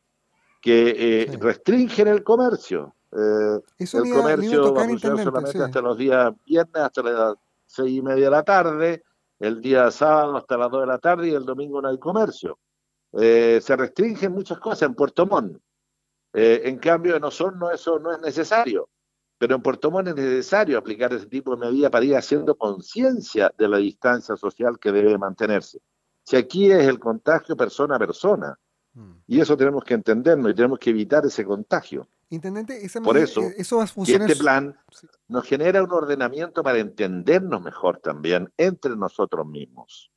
que 0.61 1.23
eh, 1.23 1.37
restringen 1.39 2.07
el 2.07 2.23
comercio. 2.23 2.95
Eh, 3.11 3.59
el 3.79 4.13
comercio 4.13 4.73
va 4.73 4.83
a 4.83 4.87
funcionar 4.87 5.23
solamente 5.23 5.63
hasta 5.63 5.81
los 5.81 5.97
días 5.97 6.33
viernes, 6.45 6.75
hasta 6.75 7.03
las 7.03 7.35
seis 7.65 7.97
y 7.97 8.01
media 8.01 8.25
de 8.25 8.31
la 8.31 8.43
tarde, 8.43 9.03
el 9.39 9.61
día 9.61 9.91
sábado 9.91 10.37
hasta 10.37 10.57
las 10.57 10.71
dos 10.71 10.81
de 10.81 10.87
la 10.87 10.97
tarde 10.97 11.29
y 11.29 11.33
el 11.33 11.45
domingo 11.45 11.81
no 11.81 11.89
hay 11.89 11.99
comercio. 11.99 12.57
Eh, 13.17 13.59
se 13.61 13.75
restringen 13.75 14.31
muchas 14.31 14.59
cosas 14.59 14.83
en 14.83 14.95
Puerto 14.95 15.25
Montt. 15.25 15.57
Eh, 16.33 16.63
en 16.65 16.77
cambio, 16.77 17.15
en 17.15 17.23
Osorno 17.23 17.71
eso 17.71 17.97
no 17.99 18.13
es 18.13 18.19
necesario. 18.19 18.89
Pero 19.37 19.55
en 19.55 19.61
Puerto 19.61 19.91
Montt 19.91 20.09
es 20.09 20.15
necesario 20.15 20.77
aplicar 20.77 21.13
ese 21.13 21.27
tipo 21.27 21.55
de 21.55 21.65
medidas 21.65 21.91
para 21.91 22.05
ir 22.05 22.15
haciendo 22.15 22.55
conciencia 22.55 23.53
de 23.57 23.67
la 23.67 23.77
distancia 23.77 24.35
social 24.35 24.79
que 24.79 24.91
debe 24.91 25.17
mantenerse. 25.17 25.79
Si 26.23 26.35
aquí 26.35 26.71
es 26.71 26.87
el 26.87 26.99
contagio 26.99 27.55
persona 27.55 27.95
a 27.95 27.99
persona, 27.99 28.57
mm. 28.93 29.11
y 29.27 29.39
eso 29.39 29.55
tenemos 29.55 29.83
que 29.83 29.93
entendernos 29.93 30.51
y 30.51 30.55
tenemos 30.55 30.79
que 30.79 30.89
evitar 30.89 31.25
ese 31.25 31.45
contagio. 31.45 32.07
Intendente, 32.29 32.81
Por 33.03 33.17
eso, 33.17 33.41
eh, 33.41 33.55
eso 33.57 33.77
va 33.77 33.83
a 33.83 33.87
funcionar... 33.87 34.29
este 34.29 34.41
plan 34.41 34.75
nos 35.27 35.45
genera 35.45 35.83
un 35.83 35.91
ordenamiento 35.91 36.63
para 36.63 36.79
entendernos 36.79 37.61
mejor 37.61 37.99
también 37.99 38.51
entre 38.57 38.95
nosotros 38.95 39.45
mismos. 39.45 40.11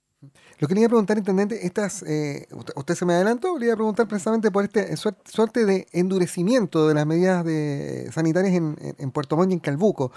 Lo 0.58 0.66
que 0.66 0.74
le 0.74 0.80
iba 0.80 0.86
a 0.86 0.90
preguntar, 0.90 1.16
intendente, 1.16 1.64
estas, 1.64 2.02
eh, 2.02 2.48
usted, 2.74 2.94
se 2.94 3.04
me 3.04 3.14
adelantó, 3.14 3.56
le 3.56 3.66
iba 3.66 3.74
a 3.74 3.76
preguntar 3.76 4.08
precisamente 4.08 4.50
por 4.50 4.64
este 4.64 4.96
suerte, 4.96 5.64
de 5.64 5.86
endurecimiento 5.92 6.88
de 6.88 6.94
las 6.94 7.06
medidas 7.06 7.44
de, 7.44 8.10
sanitarias 8.12 8.54
en, 8.54 9.10
Puerto 9.12 9.36
Montt 9.36 9.50
y 9.50 9.54
en 9.54 9.60
Calbuco. 9.60 10.10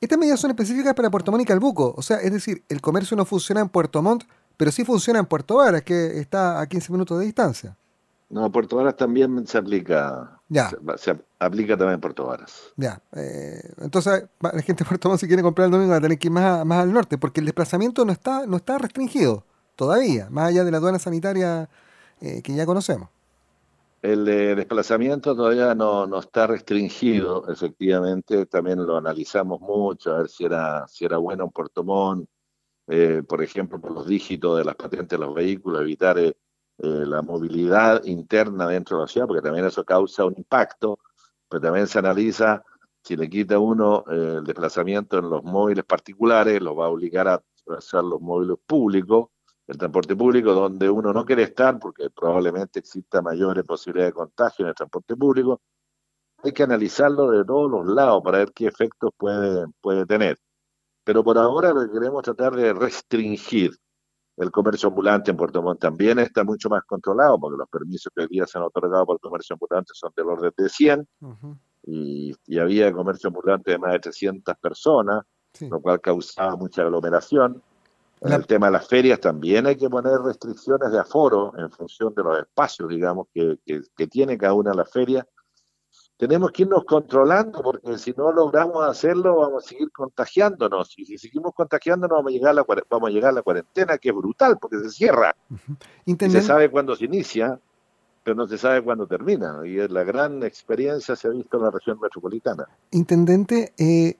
Estas 0.00 0.18
medidas 0.18 0.38
son 0.38 0.50
específicas 0.50 0.94
para 0.94 1.10
Puerto 1.10 1.30
Montt 1.30 1.42
y 1.42 1.46
Calbuco, 1.46 1.94
o 1.96 2.02
sea, 2.02 2.18
es 2.18 2.30
decir, 2.30 2.62
el 2.68 2.82
comercio 2.82 3.16
no 3.16 3.24
funciona 3.24 3.62
en 3.62 3.70
Puerto 3.70 4.02
Montt, 4.02 4.24
pero 4.58 4.70
sí 4.70 4.84
funciona 4.84 5.20
en 5.20 5.26
Puerto 5.26 5.56
Varas, 5.56 5.82
que 5.82 6.18
está 6.18 6.60
a 6.60 6.66
15 6.66 6.92
minutos 6.92 7.18
de 7.18 7.24
distancia. 7.24 7.76
No, 8.28 8.52
Puerto 8.52 8.76
Varas 8.76 8.96
también 8.96 9.46
se 9.46 9.56
aplica. 9.56 10.37
Ya. 10.48 10.70
Se, 10.96 11.16
aplica 11.38 11.76
también 11.76 11.94
en 11.94 12.00
Puerto 12.00 12.26
Varas. 12.26 12.72
Ya. 12.76 13.02
Eh, 13.14 13.60
entonces, 13.78 14.28
la 14.40 14.62
gente 14.62 14.84
de 14.84 14.88
Puerto 14.88 15.08
Montt, 15.08 15.20
si 15.20 15.26
quiere 15.26 15.42
comprar 15.42 15.66
el 15.66 15.72
domingo, 15.72 15.90
va 15.90 15.98
a 15.98 16.00
tener 16.00 16.18
que 16.18 16.28
ir 16.28 16.32
más, 16.32 16.64
más 16.64 16.82
al 16.82 16.92
norte, 16.92 17.18
porque 17.18 17.40
el 17.40 17.46
desplazamiento 17.46 18.04
no 18.04 18.12
está, 18.12 18.46
no 18.46 18.56
está 18.56 18.78
restringido 18.78 19.44
todavía, 19.76 20.28
más 20.30 20.48
allá 20.48 20.64
de 20.64 20.70
la 20.70 20.78
aduana 20.78 20.98
sanitaria 20.98 21.68
eh, 22.20 22.42
que 22.42 22.54
ya 22.54 22.66
conocemos. 22.66 23.08
El 24.00 24.24
desplazamiento 24.24 25.34
todavía 25.34 25.74
no, 25.74 26.06
no, 26.06 26.20
está 26.20 26.46
restringido, 26.46 27.48
efectivamente, 27.48 28.46
también 28.46 28.86
lo 28.86 28.96
analizamos 28.96 29.60
mucho, 29.60 30.14
a 30.14 30.18
ver 30.18 30.28
si 30.28 30.44
era, 30.44 30.86
si 30.86 31.04
era 31.04 31.18
bueno 31.18 31.44
en 31.44 31.50
Puerto 31.50 31.82
Montt, 31.82 32.28
eh, 32.86 33.22
por 33.28 33.42
ejemplo, 33.42 33.80
por 33.80 33.90
los 33.90 34.06
dígitos 34.06 34.56
de 34.56 34.64
las 34.64 34.76
patentes 34.76 35.18
de 35.18 35.24
los 35.24 35.34
vehículos, 35.34 35.82
evitar 35.82 36.16
eh, 36.78 37.04
la 37.06 37.22
movilidad 37.22 38.04
interna 38.04 38.68
dentro 38.68 38.96
de 38.96 39.02
la 39.02 39.08
ciudad, 39.08 39.26
porque 39.26 39.42
también 39.42 39.64
eso 39.66 39.84
causa 39.84 40.24
un 40.24 40.34
impacto, 40.36 40.98
pero 41.48 41.60
también 41.60 41.86
se 41.86 41.98
analiza 41.98 42.64
si 43.02 43.16
le 43.16 43.28
quita 43.28 43.58
uno 43.58 44.04
el 44.08 44.44
desplazamiento 44.44 45.18
en 45.18 45.30
los 45.30 45.42
móviles 45.42 45.84
particulares, 45.84 46.60
lo 46.60 46.76
va 46.76 46.86
a 46.86 46.88
obligar 46.90 47.26
a 47.28 47.42
hacer 47.76 48.04
los 48.04 48.20
móviles 48.20 48.58
públicos, 48.66 49.28
el 49.66 49.76
transporte 49.76 50.14
público, 50.16 50.52
donde 50.52 50.88
uno 50.88 51.12
no 51.12 51.24
quiere 51.24 51.44
estar 51.44 51.78
porque 51.78 52.10
probablemente 52.10 52.80
exista 52.80 53.22
mayores 53.22 53.64
posibilidades 53.64 54.12
de 54.14 54.18
contagio 54.18 54.64
en 54.64 54.68
el 54.70 54.74
transporte 54.74 55.16
público, 55.16 55.60
hay 56.42 56.52
que 56.52 56.62
analizarlo 56.62 57.30
de 57.30 57.44
todos 57.44 57.70
los 57.70 57.86
lados 57.86 58.22
para 58.22 58.38
ver 58.38 58.52
qué 58.52 58.66
efectos 58.66 59.10
puede, 59.16 59.66
puede 59.80 60.06
tener. 60.06 60.38
Pero 61.04 61.24
por 61.24 61.38
ahora 61.38 61.72
lo 61.72 61.86
que 61.86 61.92
queremos 61.92 62.22
tratar 62.22 62.54
de 62.54 62.72
restringir 62.72 63.72
el 64.38 64.50
comercio 64.50 64.88
ambulante 64.88 65.30
en 65.30 65.36
Puerto 65.36 65.62
Montt 65.62 65.80
también 65.80 66.18
está 66.18 66.44
mucho 66.44 66.68
más 66.68 66.84
controlado, 66.84 67.38
porque 67.38 67.58
los 67.58 67.68
permisos 67.68 68.12
que 68.14 68.22
hoy 68.22 68.28
día 68.28 68.46
se 68.46 68.58
han 68.58 68.64
otorgado 68.64 69.04
por 69.04 69.16
el 69.16 69.20
comercio 69.20 69.54
ambulante 69.54 69.92
son 69.94 70.12
del 70.16 70.28
orden 70.28 70.52
de 70.56 70.68
100, 70.68 71.08
y, 71.84 72.58
había 72.58 72.92
comercio 72.92 73.28
ambulante 73.28 73.72
de 73.72 73.78
más 73.78 73.92
de 73.92 74.00
300 74.00 74.54
personas, 74.56 75.24
lo 75.60 75.80
cual 75.80 76.00
causaba 76.00 76.54
mucha 76.56 76.82
aglomeración. 76.82 77.62
En 78.20 78.32
el 78.32 78.46
tema 78.46 78.66
de 78.66 78.72
las 78.72 78.88
ferias 78.88 79.20
también 79.20 79.66
hay 79.66 79.76
que 79.76 79.88
poner 79.88 80.18
restricciones 80.20 80.90
de 80.90 80.98
aforo 80.98 81.52
en 81.56 81.70
función 81.70 82.12
de 82.14 82.22
los 82.22 82.38
espacios, 82.38 82.88
digamos, 82.88 83.28
que, 83.32 83.58
que, 83.64 84.06
tiene 84.06 84.36
cada 84.36 84.54
una 84.54 84.70
de 84.70 84.76
las 84.76 84.90
ferias. 84.90 85.24
Tenemos 86.18 86.50
que 86.50 86.62
irnos 86.62 86.84
controlando 86.84 87.62
porque 87.62 87.96
si 87.96 88.12
no 88.16 88.32
logramos 88.32 88.84
hacerlo 88.84 89.36
vamos 89.36 89.64
a 89.64 89.68
seguir 89.68 89.92
contagiándonos 89.92 90.98
y 90.98 91.06
si 91.06 91.16
seguimos 91.16 91.54
contagiándonos 91.54 92.18
vamos 92.18 92.30
a 92.30 92.32
llegar 92.32 92.50
a 92.50 92.54
la, 92.54 92.66
vamos 92.90 93.08
a, 93.08 93.12
llegar 93.12 93.30
a 93.30 93.34
la 93.34 93.42
cuarentena 93.42 93.98
que 93.98 94.08
es 94.08 94.14
brutal 94.16 94.58
porque 94.58 94.80
se 94.80 94.90
cierra. 94.90 95.36
y 96.04 96.16
se 96.16 96.42
sabe 96.42 96.72
cuándo 96.72 96.96
se 96.96 97.04
inicia, 97.04 97.60
pero 98.24 98.34
no 98.34 98.48
se 98.48 98.58
sabe 98.58 98.82
cuándo 98.82 99.06
termina. 99.06 99.60
Y 99.64 99.76
la 99.86 100.02
gran 100.02 100.42
experiencia 100.42 101.14
se 101.14 101.28
ha 101.28 101.30
visto 101.30 101.56
en 101.56 101.62
la 101.62 101.70
región 101.70 102.00
metropolitana. 102.00 102.66
Intendente, 102.90 103.72
eh, 103.78 104.16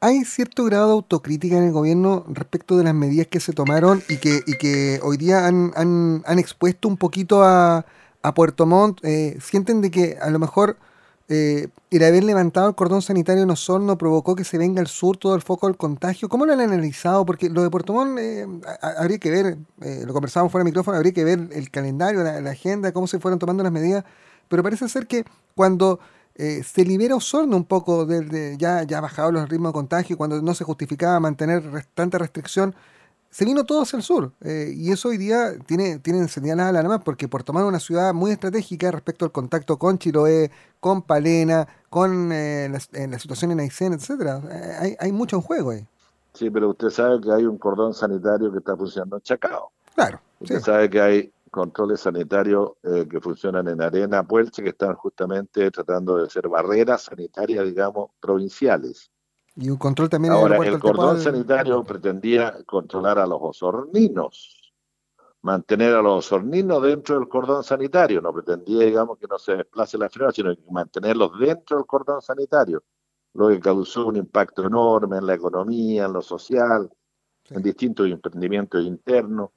hay 0.00 0.24
cierto 0.24 0.64
grado 0.64 0.86
de 0.86 0.92
autocrítica 0.94 1.58
en 1.58 1.64
el 1.64 1.72
gobierno 1.72 2.24
respecto 2.28 2.78
de 2.78 2.84
las 2.84 2.94
medidas 2.94 3.26
que 3.26 3.40
se 3.40 3.52
tomaron 3.52 4.02
y 4.08 4.16
que, 4.16 4.40
y 4.46 4.56
que 4.56 5.00
hoy 5.02 5.18
día 5.18 5.46
han, 5.46 5.72
han, 5.76 6.22
han 6.24 6.38
expuesto 6.38 6.88
un 6.88 6.96
poquito 6.96 7.42
a, 7.42 7.84
a 8.22 8.34
Puerto 8.34 8.64
Montt. 8.64 9.04
Eh, 9.04 9.36
¿Sienten 9.42 9.82
de 9.82 9.90
que 9.90 10.16
a 10.18 10.30
lo 10.30 10.38
mejor 10.38 10.78
eh, 11.32 11.68
el 11.92 12.02
haber 12.02 12.24
levantado 12.24 12.68
el 12.68 12.74
cordón 12.74 13.02
sanitario 13.02 13.44
en 13.44 13.50
Osorno 13.50 13.96
provocó 13.96 14.34
que 14.34 14.42
se 14.42 14.58
venga 14.58 14.80
al 14.80 14.88
sur 14.88 15.16
todo 15.16 15.36
el 15.36 15.42
foco 15.42 15.68
del 15.68 15.76
contagio? 15.76 16.28
¿Cómo 16.28 16.44
lo 16.44 16.52
han 16.52 16.60
analizado? 16.60 17.24
Porque 17.24 17.48
lo 17.48 17.62
de 17.62 17.70
Puerto 17.70 17.92
Montt 17.92 18.18
eh, 18.18 18.44
habría 18.96 19.18
que 19.18 19.30
ver, 19.30 19.58
eh, 19.80 20.02
lo 20.04 20.12
conversábamos 20.12 20.50
fuera 20.50 20.64
del 20.64 20.72
micrófono, 20.72 20.96
habría 20.96 21.12
que 21.12 21.22
ver 21.22 21.48
el 21.52 21.70
calendario, 21.70 22.24
la, 22.24 22.50
agenda, 22.50 22.90
cómo 22.90 23.06
se 23.06 23.20
fueron 23.20 23.38
tomando 23.38 23.62
las 23.62 23.70
medidas. 23.70 24.04
Pero 24.48 24.64
parece 24.64 24.88
ser 24.88 25.06
que 25.06 25.24
cuando 25.54 26.00
eh, 26.34 26.64
se 26.64 26.84
libera 26.84 27.14
Osorno 27.14 27.56
un 27.56 27.64
poco, 27.64 28.06
de, 28.06 28.56
ya, 28.58 28.82
ya 28.82 29.00
bajado 29.00 29.30
los 29.30 29.48
ritmos 29.48 29.70
de 29.70 29.74
contagio, 29.74 30.18
cuando 30.18 30.42
no 30.42 30.52
se 30.54 30.64
justificaba 30.64 31.20
mantener 31.20 31.62
tanta 31.94 32.18
restricción, 32.18 32.74
se 33.30 33.44
vino 33.44 33.64
todo 33.64 33.82
hacia 33.82 33.96
el 33.96 34.02
sur. 34.02 34.32
Eh, 34.40 34.72
y 34.74 34.90
eso 34.92 35.08
hoy 35.08 35.16
día 35.16 35.58
tiene, 35.66 35.98
tiene 35.98 36.26
nada 36.54 36.72
nada 36.72 36.88
más, 36.88 37.02
porque 37.04 37.28
Puerto 37.28 37.52
Montt 37.52 37.64
es 37.64 37.68
una 37.68 37.80
ciudad 37.80 38.12
muy 38.12 38.32
estratégica 38.32 38.90
respecto 38.90 39.24
al 39.24 39.32
contacto 39.32 39.78
con 39.78 39.98
Chiloé, 39.98 40.50
con 40.80 41.02
Palena, 41.02 41.68
con 41.88 42.32
eh, 42.32 42.68
la, 42.68 43.18
situación 43.18 43.52
en 43.52 43.60
Aysén, 43.60 43.92
etcétera. 43.92 44.42
hay, 44.80 44.96
hay 44.98 45.12
mucho 45.12 45.36
en 45.36 45.42
juego 45.42 45.70
ahí. 45.70 45.86
Sí, 46.34 46.50
pero 46.50 46.70
usted 46.70 46.90
sabe 46.90 47.20
que 47.20 47.32
hay 47.32 47.44
un 47.44 47.58
cordón 47.58 47.92
sanitario 47.92 48.52
que 48.52 48.58
está 48.58 48.76
funcionando 48.76 49.16
en 49.16 49.22
Chacao. 49.22 49.72
Claro. 49.94 50.20
Usted 50.40 50.60
sabe 50.60 50.88
que 50.88 51.00
hay 51.00 51.32
controles 51.50 52.00
sanitarios 52.00 52.72
eh, 52.82 53.06
que 53.10 53.20
funcionan 53.20 53.68
en 53.68 53.82
Arena 53.82 54.22
Puelche, 54.22 54.62
que 54.62 54.70
están 54.70 54.94
justamente 54.94 55.70
tratando 55.70 56.16
de 56.16 56.30
ser 56.30 56.48
barreras 56.48 57.02
sanitarias, 57.02 57.64
digamos, 57.64 58.10
provinciales. 58.20 59.10
Y 59.60 59.68
un 59.68 59.76
control 59.76 60.08
también 60.08 60.32
Ahora, 60.32 60.56
el, 60.56 60.78
cordón 60.78 61.20
sanitario 61.20 61.84
pretendía 61.84 62.64
controlar 62.64 63.18
a 63.18 63.26
los 63.26 63.38
osorninos, 63.42 64.72
mantener 65.42 65.94
a 65.94 66.00
los 66.00 66.24
osorninos 66.24 66.82
dentro 66.82 67.18
del 67.18 67.28
cordón 67.28 67.62
sanitario, 67.62 68.22
no 68.22 68.32
pretendía, 68.32 68.86
digamos, 68.86 69.18
que 69.18 69.26
no 69.26 69.38
se 69.38 69.56
desplace 69.56 69.98
la 69.98 70.06
enfermedad, 70.06 70.32
sino 70.32 70.54
mantenerlos 70.70 71.38
dentro 71.38 71.76
del 71.76 71.84
cordón 71.84 72.22
sanitario, 72.22 72.82
lo 73.34 73.48
que 73.48 73.60
causó 73.60 74.06
un 74.06 74.16
impacto 74.16 74.64
enorme 74.64 75.18
en 75.18 75.26
la 75.26 75.34
economía, 75.34 76.06
en 76.06 76.14
lo 76.14 76.22
social, 76.22 76.90
en 77.50 77.62
distintos 77.62 78.06
emprendimientos 78.06 78.82
internos. 78.82 79.50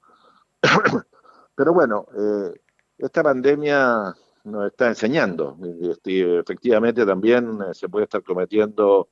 Pero 1.54 1.72
bueno, 1.72 2.06
eh, 2.14 2.52
esta 2.98 3.22
pandemia 3.22 4.14
nos 4.44 4.66
está 4.66 4.88
enseñando. 4.88 5.56
Y, 6.04 6.20
efectivamente 6.20 7.06
también 7.06 7.58
eh, 7.62 7.72
se 7.72 7.88
puede 7.88 8.04
estar 8.04 8.22
cometiendo 8.22 9.08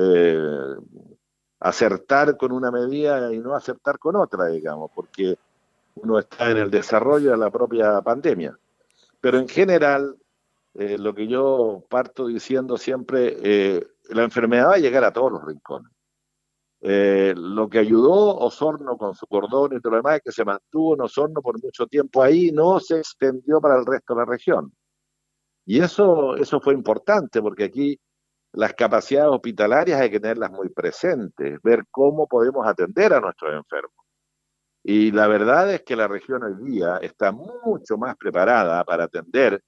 eh, 0.00 0.76
acertar 1.60 2.36
con 2.36 2.52
una 2.52 2.70
medida 2.70 3.32
y 3.32 3.38
no 3.38 3.54
acertar 3.54 3.98
con 3.98 4.16
otra, 4.16 4.46
digamos, 4.46 4.90
porque 4.94 5.36
uno 5.96 6.18
está 6.18 6.50
en 6.50 6.56
el 6.58 6.70
desarrollo 6.70 7.32
de 7.32 7.36
la 7.36 7.50
propia 7.50 8.00
pandemia. 8.00 8.56
Pero 9.20 9.38
en 9.38 9.48
general, 9.48 10.16
lo 10.72 11.14
que 11.14 11.26
yo 11.26 11.84
parto 11.90 12.26
diciendo 12.26 12.78
siempre, 12.78 13.82
la 14.08 14.22
enfermedad 14.22 14.68
va 14.68 14.74
a 14.74 14.78
llegar 14.78 15.04
a 15.04 15.12
todos 15.12 15.32
los 15.32 15.44
rincones. 15.44 15.92
Eh, 16.82 17.34
lo 17.36 17.68
que 17.68 17.78
ayudó 17.78 18.38
Osorno 18.38 18.96
con 18.96 19.14
su 19.14 19.26
cordón 19.26 19.76
y 19.76 19.80
todo 19.80 19.90
lo 19.90 19.96
demás 19.98 20.16
es 20.16 20.22
que 20.22 20.32
se 20.32 20.46
mantuvo 20.46 20.94
en 20.94 21.02
Osorno 21.02 21.42
por 21.42 21.62
mucho 21.62 21.86
tiempo 21.86 22.22
ahí, 22.22 22.52
no 22.52 22.80
se 22.80 22.98
extendió 22.98 23.60
para 23.60 23.78
el 23.78 23.84
resto 23.84 24.14
de 24.14 24.20
la 24.20 24.24
región. 24.24 24.72
Y 25.66 25.80
eso, 25.80 26.36
eso 26.36 26.60
fue 26.60 26.72
importante 26.72 27.42
porque 27.42 27.64
aquí 27.64 28.00
las 28.52 28.74
capacidades 28.74 29.30
hospitalarias 29.30 30.00
hay 30.00 30.10
que 30.10 30.20
tenerlas 30.20 30.50
muy 30.50 30.68
presentes, 30.70 31.60
ver 31.62 31.84
cómo 31.90 32.26
podemos 32.26 32.66
atender 32.66 33.12
a 33.12 33.20
nuestros 33.20 33.54
enfermos. 33.54 33.94
Y 34.82 35.12
la 35.12 35.28
verdad 35.28 35.72
es 35.72 35.82
que 35.82 35.94
la 35.94 36.08
región 36.08 36.42
hoy 36.42 36.70
día 36.70 36.96
está 36.98 37.32
mucho 37.32 37.98
más 37.98 38.16
preparada 38.16 38.82
para 38.84 39.04
atender 39.04 39.62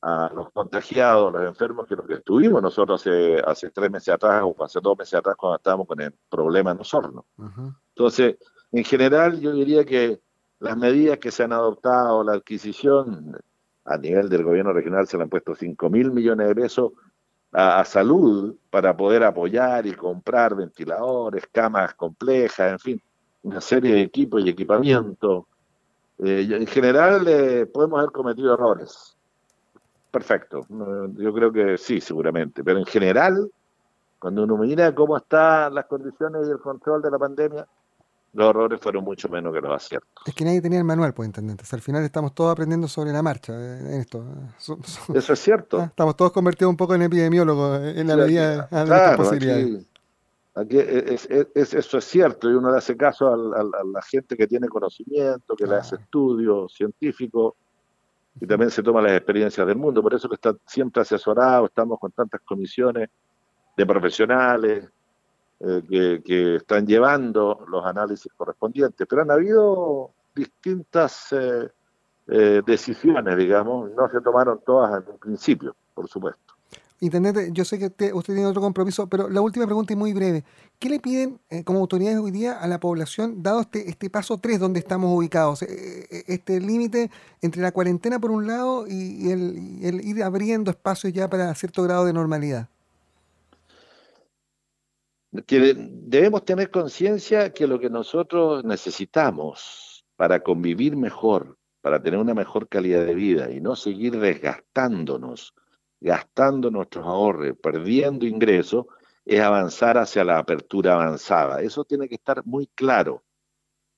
a 0.00 0.30
los 0.34 0.50
contagiados, 0.52 1.32
los 1.32 1.42
enfermos 1.44 1.86
que 1.86 1.96
los 1.96 2.06
que 2.06 2.14
estuvimos 2.14 2.62
nosotros 2.62 3.00
hace, 3.00 3.40
hace 3.44 3.70
tres 3.70 3.90
meses 3.90 4.14
atrás 4.14 4.42
o 4.44 4.64
hace 4.64 4.80
dos 4.80 4.96
meses 4.96 5.14
atrás 5.14 5.36
cuando 5.36 5.56
estábamos 5.56 5.86
con 5.86 6.00
el 6.00 6.14
problema 6.30 6.70
en 6.70 6.80
Osorno. 6.80 7.26
Entonces, 7.88 8.36
en 8.72 8.84
general 8.84 9.40
yo 9.40 9.52
diría 9.52 9.84
que 9.84 10.20
las 10.60 10.76
medidas 10.76 11.18
que 11.18 11.30
se 11.30 11.42
han 11.42 11.52
adoptado, 11.52 12.24
la 12.24 12.34
adquisición 12.34 13.36
a 13.84 13.96
nivel 13.96 14.28
del 14.28 14.44
gobierno 14.44 14.72
regional 14.72 15.06
se 15.06 15.16
le 15.16 15.24
han 15.24 15.30
puesto 15.30 15.54
5 15.54 15.90
mil 15.90 16.12
millones 16.12 16.48
de 16.48 16.54
pesos 16.54 16.92
a, 17.52 17.84
salud 17.84 18.54
para 18.70 18.96
poder 18.96 19.24
apoyar 19.24 19.86
y 19.86 19.92
comprar 19.92 20.54
ventiladores, 20.54 21.46
camas 21.50 21.94
complejas, 21.94 22.72
en 22.72 22.78
fin, 22.78 23.02
una 23.42 23.60
serie 23.60 23.94
de 23.94 24.02
equipos 24.02 24.44
y 24.44 24.50
equipamiento. 24.50 25.46
Eh, 26.18 26.46
en 26.50 26.66
general 26.66 27.26
eh, 27.28 27.66
podemos 27.66 28.00
haber 28.00 28.12
cometido 28.12 28.54
errores, 28.54 29.16
perfecto. 30.10 30.66
Yo 31.16 31.32
creo 31.32 31.52
que 31.52 31.78
sí, 31.78 32.00
seguramente. 32.00 32.64
Pero 32.64 32.78
en 32.78 32.86
general, 32.86 33.50
cuando 34.18 34.42
uno 34.42 34.56
mira 34.56 34.94
cómo 34.94 35.16
están 35.16 35.74
las 35.74 35.86
condiciones 35.86 36.48
y 36.48 36.50
el 36.50 36.58
control 36.58 37.02
de 37.02 37.10
la 37.10 37.18
pandemia, 37.18 37.66
los 38.34 38.50
errores 38.50 38.80
fueron 38.80 39.04
mucho 39.04 39.28
menos 39.28 39.52
que 39.54 39.60
los 39.60 39.74
aciertos. 39.74 40.10
Es 40.26 40.34
que 40.34 40.44
nadie 40.44 40.60
tenía 40.60 40.78
el 40.78 40.84
manual, 40.84 41.14
pues, 41.14 41.26
intendente. 41.26 41.64
al 41.70 41.80
final 41.80 42.04
estamos 42.04 42.34
todos 42.34 42.52
aprendiendo 42.52 42.86
sobre 42.88 43.12
la 43.12 43.22
marcha 43.22 43.52
eh, 43.54 43.94
en 43.94 44.00
esto. 44.00 44.24
Eso 45.14 45.32
es 45.32 45.38
cierto. 45.38 45.80
Ah, 45.80 45.84
estamos 45.86 46.16
todos 46.16 46.32
convertidos 46.32 46.70
un 46.70 46.76
poco 46.76 46.94
en 46.94 47.02
epidemiólogos 47.02 47.80
eh, 47.80 48.00
en 48.00 48.06
la 48.06 48.16
medida 48.16 48.66
de 48.66 48.84
nuestras 48.84 49.16
posibilidades. 49.16 49.86
eso 51.54 51.98
es 51.98 52.04
cierto 52.04 52.50
y 52.50 52.54
uno 52.54 52.70
le 52.70 52.78
hace 52.78 52.96
caso 52.96 53.32
a, 53.32 53.36
la 53.36 54.02
gente 54.02 54.36
que 54.36 54.46
tiene 54.46 54.68
conocimiento, 54.68 55.56
que 55.56 55.66
le 55.66 55.76
hace 55.76 55.96
estudios 55.96 56.74
científicos 56.74 57.54
y 58.40 58.46
también 58.46 58.70
se 58.70 58.82
toma 58.82 59.00
las 59.02 59.12
experiencias 59.12 59.66
del 59.66 59.76
mundo. 59.76 60.02
Por 60.02 60.14
eso 60.14 60.28
que 60.28 60.34
está 60.34 60.54
siempre 60.66 61.02
asesorado, 61.02 61.66
estamos 61.66 61.98
con 61.98 62.12
tantas 62.12 62.40
comisiones 62.42 63.08
de 63.76 63.86
profesionales 63.86 64.90
eh, 65.60 66.20
que, 66.24 66.56
están 66.56 66.86
llevando 66.86 67.66
los 67.68 67.84
análisis 67.84 68.30
correspondientes. 68.36 69.04
Pero 69.08 69.22
han 69.22 69.30
habido 69.30 70.12
distintas 70.32 71.32
eh, 71.32 71.68
eh, 72.28 72.62
decisiones, 72.64 73.36
digamos, 73.36 73.90
no 73.90 74.08
se 74.08 74.20
tomaron 74.20 74.60
todas 74.64 75.02
en 75.04 75.18
principio, 75.18 75.74
por 75.94 76.06
supuesto. 76.08 76.54
Intendente, 77.00 77.50
yo 77.52 77.64
sé 77.64 77.78
que 77.78 77.86
usted, 77.86 78.12
tiene 78.24 78.46
otro 78.46 78.60
compromiso, 78.60 79.08
pero 79.08 79.28
la 79.28 79.40
última 79.40 79.66
pregunta 79.66 79.92
es 79.92 79.98
muy 79.98 80.12
breve. 80.12 80.44
¿Qué 80.78 80.88
le 80.88 81.00
piden 81.00 81.40
como 81.64 81.80
autoridades 81.80 82.18
hoy 82.18 82.30
día 82.32 82.58
a 82.58 82.66
la 82.68 82.78
población, 82.78 83.42
dado 83.42 83.60
este, 83.60 83.88
este 83.88 84.10
paso 84.10 84.38
3 84.38 84.58
donde 84.60 84.80
estamos 84.80 85.16
ubicados? 85.16 85.62
este 85.62 86.60
límite 86.60 87.10
entre 87.40 87.62
la 87.62 87.70
cuarentena 87.70 88.18
por 88.18 88.32
un 88.32 88.48
lado 88.48 88.84
y, 88.88 89.30
el, 89.30 90.00
ir 90.04 90.22
abriendo 90.22 90.72
espacios 90.72 91.12
ya 91.12 91.28
para 91.28 91.54
cierto 91.54 91.84
grado 91.84 92.04
de 92.04 92.12
normalidad 92.12 92.68
que 95.46 95.74
debemos 95.76 96.44
tener 96.44 96.70
conciencia 96.70 97.52
que 97.52 97.66
lo 97.66 97.78
que 97.78 97.90
nosotros 97.90 98.64
necesitamos 98.64 100.04
para 100.16 100.42
convivir 100.42 100.96
mejor, 100.96 101.58
para 101.80 102.02
tener 102.02 102.18
una 102.18 102.34
mejor 102.34 102.68
calidad 102.68 103.04
de 103.04 103.14
vida 103.14 103.50
y 103.50 103.60
no 103.60 103.76
seguir 103.76 104.18
desgastándonos, 104.18 105.54
gastando 106.00 106.70
nuestros 106.70 107.06
ahorros, 107.06 107.56
perdiendo 107.62 108.26
ingresos, 108.26 108.86
es 109.24 109.40
avanzar 109.40 109.98
hacia 109.98 110.24
la 110.24 110.38
apertura 110.38 110.94
avanzada. 110.94 111.60
Eso 111.60 111.84
tiene 111.84 112.08
que 112.08 112.14
estar 112.14 112.44
muy 112.46 112.66
claro. 112.68 113.24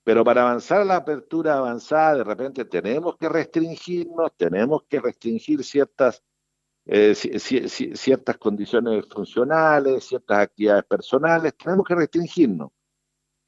Pero 0.02 0.24
para 0.24 0.42
avanzar 0.42 0.80
a 0.80 0.84
la 0.84 0.96
apertura 0.96 1.56
avanzada, 1.56 2.16
de 2.16 2.24
repente 2.24 2.64
tenemos 2.64 3.16
que 3.16 3.28
restringirnos, 3.28 4.32
tenemos 4.36 4.82
que 4.88 4.98
restringir 4.98 5.62
ciertas 5.62 6.24
eh, 6.86 7.14
ciertas 7.14 8.38
condiciones 8.38 9.06
funcionales, 9.08 10.04
ciertas 10.04 10.38
actividades 10.38 10.84
personales, 10.84 11.54
tenemos 11.56 11.86
que 11.86 11.94
restringirnos 11.94 12.70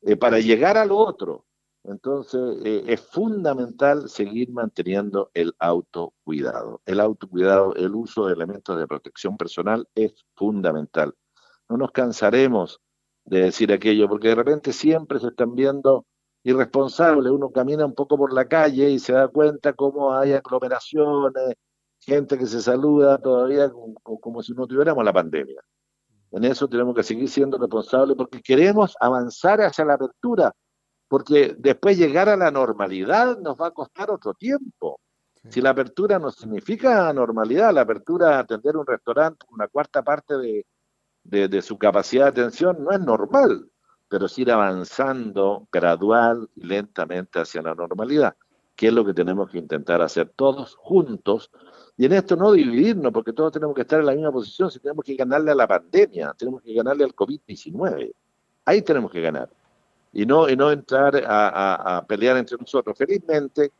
eh, 0.03 0.17
para 0.17 0.39
llegar 0.39 0.77
a 0.77 0.85
lo 0.85 0.97
otro. 0.97 1.47
Entonces, 1.85 2.41
eh, 2.65 2.85
es 2.87 3.01
fundamental 3.01 4.09
seguir 4.09 4.51
manteniendo 4.51 5.31
el 5.35 5.53
autocuidado. 5.59 6.81
El 6.87 7.01
autocuidado, 7.01 7.75
el 7.75 7.95
uso 7.95 8.27
de 8.27 8.35
elementos 8.35 8.79
de 8.79 8.87
protección 8.87 9.37
personal 9.37 9.89
es 9.95 10.15
fundamental. 10.37 11.15
No 11.69 11.77
nos 11.77 11.91
cansaremos 11.91 12.81
de 13.25 13.45
decir 13.45 13.73
aquello, 13.73 14.09
porque 14.09 14.29
de 14.29 14.35
repente 14.37 14.73
siempre 14.73 15.19
se 15.19 15.29
están 15.29 15.55
viendo 15.55 16.07
irresponsables. 16.45 17.33
Uno 17.33 17.51
camina 17.51 17.85
un 17.87 17.95
poco 17.95 18.17
por 18.17 18.33
la 18.33 18.47
calle 18.47 18.91
y 18.91 18.99
se 18.99 19.13
da 19.13 19.29
cuenta 19.29 19.73
cómo 19.73 20.13
hay 20.13 20.33
aglomeraciones, 20.33 21.55
gente 22.05 22.37
que 22.39 22.47
se 22.47 22.61
saluda 22.61 23.19
todavía 23.19 23.71
como, 24.03 24.43
si 24.43 24.53
no 24.53 24.67
tuviéramos 24.67 25.05
la 25.05 25.13
pandemia. 25.13 25.63
En 26.33 26.45
eso 26.45 26.69
tenemos 26.69 26.95
que 26.95 27.03
seguir 27.03 27.29
siendo 27.29 27.59
responsables 27.59 28.17
porque 28.17 28.41
queremos 28.41 28.97
avanzar 29.01 29.61
hacia 29.61 29.85
la 29.85 29.95
apertura, 29.95 30.53
porque 31.09 31.55
después 31.59 31.99
llegar 31.99 32.29
a 32.29 32.37
la 32.37 32.51
normalidad 32.51 33.39
nos 33.39 33.57
va 33.61 33.69
a 33.69 33.71
costar 33.71 34.11
otro 34.11 34.35
tiempo. 34.35 34.99
Si 35.49 35.61
la 35.61 35.71
apertura 35.71 36.19
no 36.19 36.31
significa 36.31 37.13
normalidad, 37.13 37.73
la 37.75 37.83
apertura 37.83 38.39
atender 38.39 38.77
un 38.77 38.87
restaurante 38.87 39.45
una 39.51 39.69
cuarta 39.69 40.03
parte 40.03 40.35
de, 40.39 40.65
de, 41.25 41.63
su 41.63 41.79
capacidad 41.79 42.25
de 42.25 42.43
atención 42.43 42.83
no 42.83 42.93
es 42.93 43.01
normal, 43.01 43.69
pero 44.09 44.27
es 44.27 44.39
ir 44.39 44.51
avanzando 44.51 45.69
gradual 45.71 46.49
y 46.55 46.67
lentamente 46.67 47.41
hacia 47.41 47.63
la 47.63 47.75
normalidad, 47.75 48.35
que 48.77 48.89
es 48.89 48.93
lo 48.93 49.05
que 49.05 49.15
tenemos 49.15 49.51
que 49.51 49.59
intentar 49.59 50.03
hacer 50.03 50.33
todos 50.35 50.75
juntos 50.77 51.51
y 51.97 52.07
en 52.07 52.13
esto 52.13 52.37
no 52.37 52.53
dividirnos, 52.53 53.13
porque 53.13 53.33
todos 53.33 53.53
tenemos 53.53 53.75
que 53.75 53.83
estar 53.83 54.01
en 54.01 54.07
la 54.07 54.13
misma 54.15 54.33
posición, 54.33 54.71
si 54.71 54.81
tenemos 54.81 55.05
que 55.05 55.15
ganarle 55.15 55.51
a 55.51 55.55
la 55.55 55.69
pandemia, 55.69 56.35
tenemos 56.37 56.63
que 56.63 56.73
ganarle 56.73 57.05
al 57.05 57.15
COVID-19. 57.15 58.13
Ahí 58.65 58.83
tenemos 58.83 59.11
que 59.11 59.21
ganar. 59.21 59.51
Y 60.13 60.27
no, 60.27 60.49
y 60.49 60.57
no 60.57 60.71
entrar 60.71 61.23
a, 61.27 62.05
pelear 62.07 62.37
entre 62.39 62.57
nosotros. 62.57 62.97
Felizmente, 62.97 63.73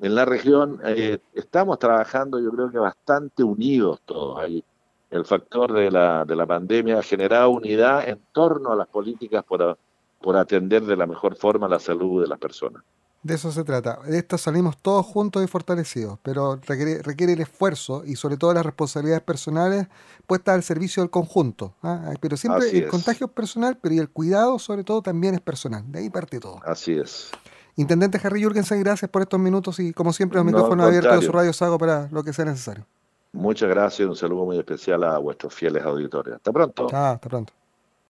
en 0.00 0.14
la 0.14 0.24
región 0.24 0.80
eh, 0.84 1.18
estamos 1.34 1.78
trabajando, 1.78 2.40
yo 2.40 2.50
creo 2.50 2.70
que 2.70 2.78
bastante 2.78 3.42
unidos 3.42 4.00
todos 4.04 4.38
ahí. 4.38 4.64
El 5.10 5.24
factor 5.24 5.72
de 5.72 5.90
la, 5.90 6.24
de 6.24 6.36
la 6.36 6.46
pandemia 6.46 6.98
ha 6.98 7.02
generado 7.02 7.50
unidad 7.50 8.08
en 8.08 8.20
torno 8.32 8.72
a 8.72 8.76
las 8.76 8.86
políticas 8.88 9.42
por, 9.42 9.78
por 10.20 10.36
atender 10.36 10.84
de 10.84 10.96
la 10.96 11.06
mejor 11.06 11.34
forma 11.34 11.66
la 11.68 11.78
salud 11.78 12.22
de 12.22 12.28
las 12.28 12.38
personas. 12.38 12.84
De 13.22 13.34
eso 13.34 13.50
se 13.50 13.64
trata. 13.64 13.98
De 14.06 14.18
esto 14.18 14.38
salimos 14.38 14.76
todos 14.78 15.04
juntos 15.04 15.42
y 15.42 15.48
fortalecidos, 15.48 16.18
pero 16.22 16.56
requiere, 16.66 17.02
requiere 17.02 17.32
el 17.32 17.40
esfuerzo 17.40 18.04
y 18.04 18.14
sobre 18.14 18.36
todo 18.36 18.54
las 18.54 18.64
responsabilidades 18.64 19.22
personales 19.22 19.88
puestas 20.26 20.54
al 20.54 20.62
servicio 20.62 21.02
del 21.02 21.10
conjunto. 21.10 21.74
¿ah? 21.82 22.12
Pero 22.20 22.36
siempre 22.36 22.70
el 22.70 22.88
contagio 22.88 23.26
es 23.26 23.32
personal, 23.32 23.76
pero 23.80 23.94
y 23.96 23.98
el 23.98 24.08
cuidado 24.08 24.58
sobre 24.58 24.84
todo 24.84 25.02
también 25.02 25.34
es 25.34 25.40
personal. 25.40 25.84
De 25.90 25.98
ahí 25.98 26.10
parte 26.10 26.38
todo. 26.38 26.60
Así 26.64 26.92
es. 26.92 27.30
Intendente 27.74 28.20
Harry 28.22 28.42
Jürgensen, 28.42 28.80
gracias 28.80 29.10
por 29.10 29.22
estos 29.22 29.38
minutos 29.38 29.78
y 29.78 29.92
como 29.92 30.12
siempre 30.12 30.36
los 30.36 30.46
micrófonos 30.46 30.86
abiertos 30.86 31.20
de 31.20 31.26
su 31.26 31.32
radio 31.32 31.52
Sago 31.52 31.78
para 31.78 32.08
lo 32.10 32.22
que 32.22 32.32
sea 32.32 32.44
necesario. 32.44 32.86
Muchas 33.32 33.68
gracias 33.68 34.00
y 34.00 34.04
un 34.04 34.16
saludo 34.16 34.46
muy 34.46 34.58
especial 34.58 35.04
a 35.04 35.18
vuestros 35.18 35.54
fieles 35.54 35.84
auditores. 35.84 36.34
Hasta 36.34 36.52
pronto. 36.52 36.86
hasta 36.86 37.28
pronto. 37.28 37.52